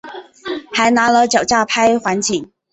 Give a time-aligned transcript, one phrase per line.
[0.73, 2.51] 还拿了脚架拍环景